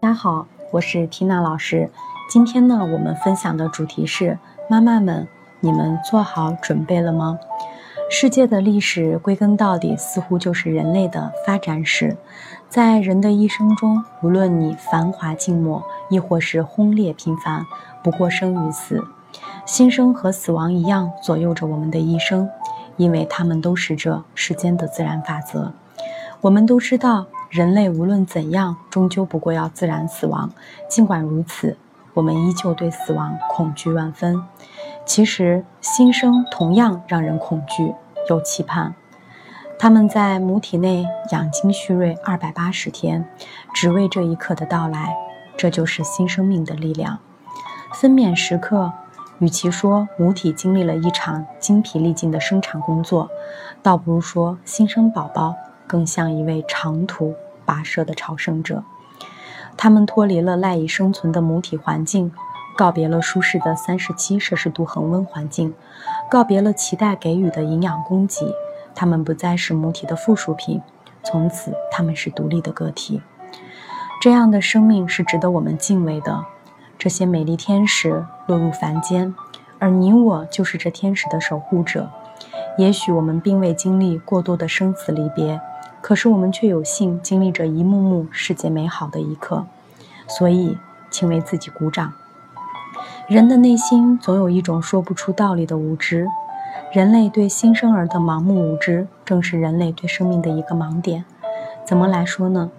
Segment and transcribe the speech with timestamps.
[0.00, 1.88] 大家好，我是缇娜老师。
[2.28, 5.28] 今天呢，我们分享的主题是：妈妈们，
[5.60, 7.38] 你们做好准备了吗？
[8.10, 12.16] 世界的历史归根到底，似乎就是人类的发展史。
[12.68, 17.64] 在人的一生中，无论你繁华静默，亦或是轰烈平凡，
[18.02, 19.04] 不过生与死，
[19.64, 22.50] 新生和死亡一样，左右着我们的一生，
[22.96, 25.72] 因为他们都是这世间的自然法则。
[26.40, 27.26] 我们都知道。
[27.52, 30.50] 人类无论怎样，终究不过要自然死亡。
[30.88, 31.76] 尽管如此，
[32.14, 34.42] 我们依旧对死亡恐惧万分。
[35.04, 37.92] 其实，新生同样让人恐惧
[38.30, 38.94] 又期盼。
[39.78, 43.28] 他们在母体内养精蓄锐二百八十天，
[43.74, 45.14] 只为这一刻的到来。
[45.54, 47.18] 这就是新生命的力量。
[47.92, 48.94] 分娩时刻，
[49.40, 53.28] 与其说母体经历了一场精疲力尽的生产工作，
[53.82, 55.54] 倒不如说新生宝宝。
[55.84, 57.34] 更像一位长途
[57.72, 58.84] 跋涉的朝圣者，
[59.78, 62.30] 他们脱离了赖以生存的母体环境，
[62.76, 65.72] 告别了舒适的三十七摄氏度恒温环境，
[66.30, 68.54] 告别了脐带给予的营养供给。
[68.94, 70.82] 他们不再是母体的附属品，
[71.22, 73.22] 从此他们是独立的个体。
[74.20, 76.44] 这样的生命是值得我们敬畏的。
[76.98, 79.34] 这些美丽天使落入凡间，
[79.78, 82.10] 而你我就是这天使的守护者。
[82.76, 85.58] 也许我们并未经历过多的生死离别。
[86.02, 89.64] 可是我们却有幸经历着一幕幕世界美好的一刻，
[90.26, 90.76] 所以
[91.10, 92.12] 请为自己鼓掌。
[93.28, 96.28] 人的内心总有一种说不出道理的无知，
[96.92, 101.24] 人类对新生儿的盲目无知，正是人类对生命的一个盲点。
[101.86, 102.70] 怎么来说呢？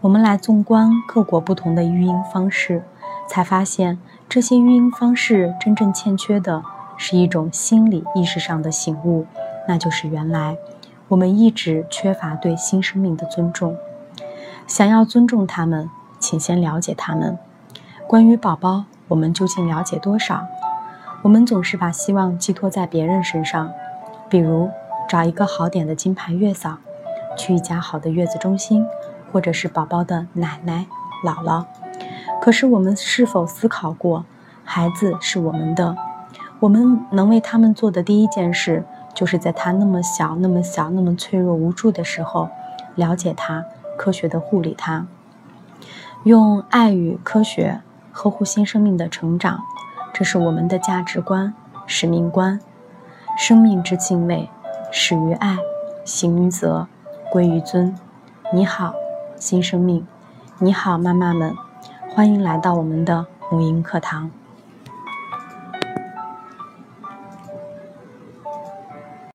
[0.00, 2.82] 我们来纵观各国不同的育婴方式，
[3.28, 6.62] 才发现这些育婴方式真正欠缺的
[6.96, 9.26] 是一种心理意识上的醒悟，
[9.68, 10.56] 那就是原来。
[11.14, 13.76] 我们一直缺乏对新生命的尊重。
[14.66, 17.38] 想要尊重他们，请先了解他们。
[18.08, 20.44] 关于宝宝，我们究竟了解多少？
[21.22, 23.70] 我们总是把希望寄托在别人身上，
[24.28, 24.68] 比如
[25.08, 26.78] 找一个好点的金牌月嫂，
[27.38, 28.84] 去一家好的月子中心，
[29.32, 30.86] 或者是宝宝的奶奶、
[31.24, 31.64] 姥姥。
[32.40, 34.24] 可是，我们是否思考过，
[34.64, 35.96] 孩子是我们的？
[36.58, 38.84] 我们能为他们做的第一件事？
[39.14, 42.48] 就是在他那么小、那么小、那么脆弱无助的时候，
[42.96, 43.64] 了解他，
[43.96, 45.06] 科学的护理他，
[46.24, 47.80] 用爱与科学
[48.10, 49.60] 呵护新生命的成长，
[50.12, 51.54] 这是我们的价值观、
[51.86, 52.60] 使命观。
[53.36, 54.48] 生命之敬畏，
[54.92, 55.56] 始于爱，
[56.04, 56.86] 行于责，
[57.32, 57.96] 归于尊。
[58.52, 58.94] 你好，
[59.36, 60.06] 新生命。
[60.60, 61.52] 你好，妈妈们，
[62.14, 64.30] 欢迎来到我们的母婴课堂。